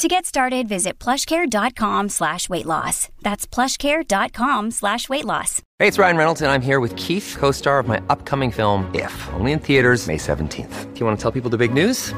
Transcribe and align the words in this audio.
To 0.00 0.08
get 0.08 0.24
started, 0.24 0.66
visit 0.66 0.98
plushcare.com 0.98 2.08
slash 2.08 2.48
weight 2.48 2.64
loss. 2.64 3.10
That's 3.20 3.46
plushcare.com 3.46 4.70
slash 4.70 5.10
weight 5.10 5.26
loss. 5.26 5.60
Hey, 5.78 5.88
it's 5.88 5.98
Ryan 5.98 6.16
Reynolds, 6.16 6.40
and 6.40 6.50
I'm 6.50 6.62
here 6.62 6.80
with 6.80 6.96
Keith, 6.96 7.36
co-star 7.38 7.78
of 7.78 7.86
my 7.86 8.00
upcoming 8.08 8.50
film, 8.50 8.90
If, 8.94 9.28
only 9.34 9.52
in 9.52 9.58
theaters 9.58 10.06
May 10.06 10.16
17th. 10.16 10.94
Do 10.94 11.00
you 11.00 11.04
want 11.04 11.18
to 11.18 11.22
tell 11.22 11.30
people 11.30 11.50
the 11.50 11.58
big 11.58 11.74
news? 11.74 12.14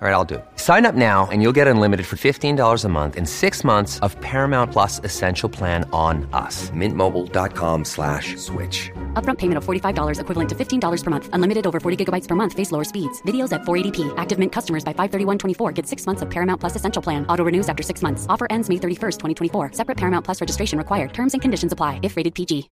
All 0.00 0.06
right, 0.06 0.14
I'll 0.14 0.24
do 0.24 0.36
it. 0.36 0.44
Sign 0.54 0.86
up 0.86 0.94
now 0.94 1.26
and 1.32 1.42
you'll 1.42 1.52
get 1.52 1.66
unlimited 1.66 2.06
for 2.06 2.14
$15 2.14 2.84
a 2.84 2.88
month 2.88 3.16
in 3.16 3.26
six 3.26 3.64
months 3.64 3.98
of 3.98 4.14
Paramount 4.20 4.70
Plus 4.70 5.00
Essential 5.02 5.48
Plan 5.48 5.90
on 5.92 6.28
us. 6.32 6.70
Mintmobile.com 6.70 7.84
slash 7.84 8.36
switch. 8.36 8.92
Upfront 9.18 9.38
payment 9.38 9.58
of 9.58 9.64
$45 9.64 10.20
equivalent 10.20 10.48
to 10.50 10.54
$15 10.54 11.02
per 11.02 11.10
month. 11.10 11.28
Unlimited 11.32 11.66
over 11.66 11.80
40 11.80 12.04
gigabytes 12.04 12.28
per 12.28 12.36
month. 12.36 12.52
Face 12.52 12.70
lower 12.70 12.84
speeds. 12.84 13.20
Videos 13.22 13.52
at 13.52 13.62
480p. 13.62 14.14
Active 14.16 14.38
Mint 14.38 14.52
customers 14.52 14.84
by 14.84 14.92
531.24 14.92 15.74
get 15.74 15.84
six 15.84 16.06
months 16.06 16.22
of 16.22 16.30
Paramount 16.30 16.60
Plus 16.60 16.76
Essential 16.76 17.02
Plan. 17.02 17.26
Auto 17.26 17.44
renews 17.44 17.68
after 17.68 17.82
six 17.82 18.00
months. 18.00 18.24
Offer 18.28 18.46
ends 18.48 18.68
May 18.68 18.76
31st, 18.76 19.18
2024. 19.18 19.72
Separate 19.72 19.96
Paramount 19.96 20.24
Plus 20.24 20.40
registration 20.40 20.78
required. 20.78 21.12
Terms 21.12 21.32
and 21.32 21.42
conditions 21.42 21.72
apply 21.72 21.98
if 22.04 22.16
rated 22.16 22.36
PG. 22.36 22.70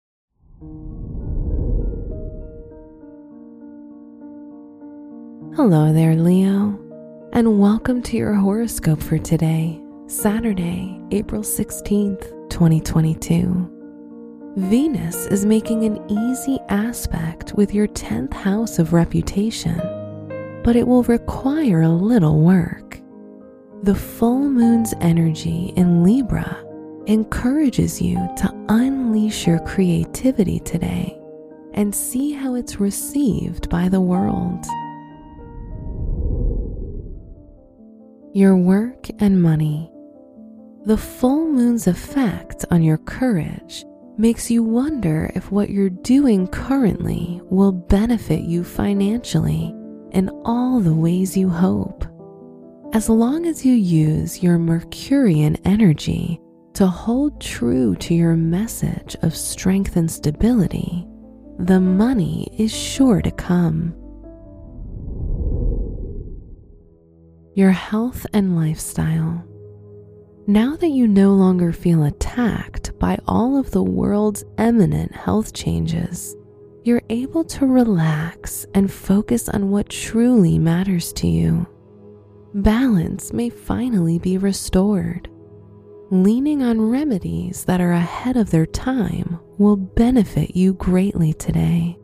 Hello 5.56 5.92
there, 5.92 6.16
Leo, 6.16 6.76
and 7.32 7.60
welcome 7.60 8.02
to 8.02 8.16
your 8.16 8.34
horoscope 8.34 9.00
for 9.00 9.18
today, 9.18 9.80
Saturday, 10.08 11.00
April 11.12 11.42
16th, 11.42 12.50
2022. 12.50 13.73
Venus 14.56 15.26
is 15.26 15.44
making 15.44 15.82
an 15.82 15.98
easy 16.08 16.60
aspect 16.68 17.54
with 17.54 17.74
your 17.74 17.88
10th 17.88 18.32
house 18.32 18.78
of 18.78 18.92
reputation, 18.92 19.76
but 20.62 20.76
it 20.76 20.86
will 20.86 21.02
require 21.02 21.82
a 21.82 21.88
little 21.88 22.40
work. 22.40 23.00
The 23.82 23.96
full 23.96 24.48
moon's 24.48 24.94
energy 25.00 25.72
in 25.74 26.04
Libra 26.04 26.64
encourages 27.06 28.00
you 28.00 28.14
to 28.36 28.66
unleash 28.68 29.44
your 29.44 29.58
creativity 29.58 30.60
today 30.60 31.18
and 31.72 31.92
see 31.92 32.30
how 32.30 32.54
it's 32.54 32.78
received 32.78 33.68
by 33.68 33.88
the 33.88 34.00
world. 34.00 34.64
Your 38.32 38.56
work 38.56 39.08
and 39.18 39.42
money. 39.42 39.90
The 40.84 40.96
full 40.96 41.48
moon's 41.48 41.88
effect 41.88 42.64
on 42.70 42.84
your 42.84 42.98
courage 42.98 43.84
makes 44.16 44.50
you 44.50 44.62
wonder 44.62 45.30
if 45.34 45.50
what 45.50 45.70
you're 45.70 45.90
doing 45.90 46.46
currently 46.48 47.40
will 47.44 47.72
benefit 47.72 48.40
you 48.40 48.62
financially 48.62 49.74
in 50.12 50.28
all 50.44 50.80
the 50.80 50.94
ways 50.94 51.36
you 51.36 51.48
hope. 51.48 52.04
As 52.92 53.08
long 53.08 53.46
as 53.46 53.66
you 53.66 53.74
use 53.74 54.42
your 54.42 54.58
Mercurian 54.58 55.56
energy 55.64 56.40
to 56.74 56.86
hold 56.86 57.40
true 57.40 57.96
to 57.96 58.14
your 58.14 58.36
message 58.36 59.16
of 59.22 59.36
strength 59.36 59.96
and 59.96 60.10
stability, 60.10 61.06
the 61.58 61.80
money 61.80 62.48
is 62.56 62.72
sure 62.72 63.20
to 63.20 63.30
come. 63.32 63.94
Your 67.54 67.70
health 67.70 68.26
and 68.32 68.56
lifestyle. 68.56 69.44
Now 70.46 70.76
that 70.76 70.90
you 70.90 71.08
no 71.08 71.32
longer 71.32 71.72
feel 71.72 72.04
attacked 72.04 72.98
by 72.98 73.18
all 73.26 73.56
of 73.56 73.70
the 73.70 73.82
world's 73.82 74.44
eminent 74.58 75.14
health 75.14 75.54
changes, 75.54 76.36
you're 76.82 77.00
able 77.08 77.44
to 77.44 77.64
relax 77.66 78.66
and 78.74 78.92
focus 78.92 79.48
on 79.48 79.70
what 79.70 79.88
truly 79.88 80.58
matters 80.58 81.14
to 81.14 81.26
you. 81.26 81.66
Balance 82.52 83.32
may 83.32 83.48
finally 83.48 84.18
be 84.18 84.36
restored. 84.36 85.30
Leaning 86.10 86.62
on 86.62 86.90
remedies 86.90 87.64
that 87.64 87.80
are 87.80 87.92
ahead 87.92 88.36
of 88.36 88.50
their 88.50 88.66
time 88.66 89.40
will 89.56 89.76
benefit 89.76 90.54
you 90.54 90.74
greatly 90.74 91.32
today. 91.32 91.96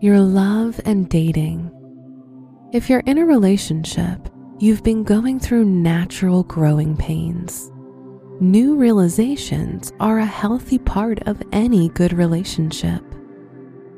Your 0.00 0.18
love 0.18 0.80
and 0.86 1.10
dating. 1.10 1.70
If 2.72 2.88
you're 2.88 3.00
in 3.00 3.18
a 3.18 3.26
relationship, 3.26 4.30
you've 4.60 4.82
been 4.82 5.04
going 5.04 5.38
through 5.38 5.64
natural 5.64 6.42
growing 6.42 6.96
pains. 6.96 7.70
New 8.40 8.76
realizations 8.76 9.92
are 10.00 10.18
a 10.18 10.26
healthy 10.26 10.78
part 10.78 11.20
of 11.28 11.40
any 11.52 11.88
good 11.90 12.12
relationship. 12.12 13.02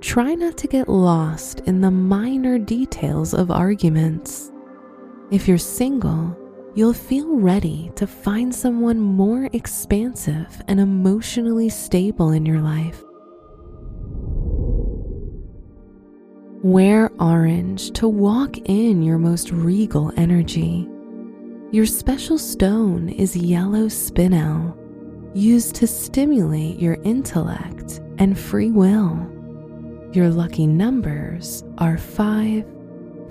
Try 0.01 0.35
not 0.35 0.59
to 0.59 0.67
get 0.67 0.89
lost 0.89 1.61
in 1.61 1.81
the 1.81 1.91
minor 1.91 2.59
details 2.59 3.33
of 3.33 3.51
arguments. 3.51 4.53
If 5.31 5.49
you're 5.49 5.59
single, 5.59 6.37
you'll 6.75 6.93
feel 6.93 7.37
ready 7.37 7.91
to 7.97 8.07
find 8.07 8.55
someone 8.55 9.01
more 9.01 9.49
expansive 9.55 10.63
and 10.69 10.79
emotionally 10.79 11.71
stable 11.71 12.33
in 12.33 12.45
your 12.45 12.61
life. 12.61 13.03
Wear 16.63 17.11
orange 17.19 17.91
to 17.93 18.07
walk 18.07 18.59
in 18.59 19.03
your 19.03 19.17
most 19.17 19.51
regal 19.51 20.13
energy. 20.19 20.87
Your 21.71 21.87
special 21.87 22.37
stone 22.37 23.09
is 23.09 23.35
yellow 23.35 23.87
spinel, 23.87 24.77
used 25.35 25.75
to 25.77 25.87
stimulate 25.87 26.79
your 26.79 26.99
intellect 27.03 28.03
and 28.19 28.39
free 28.39 28.71
will. 28.73 29.27
Your 30.13 30.29
lucky 30.29 30.67
numbers 30.67 31.65
are 31.79 31.97
5, 31.97 32.67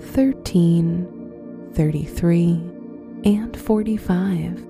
13, 0.00 1.70
33, 1.72 2.50
and 3.26 3.56
45. 3.56 4.69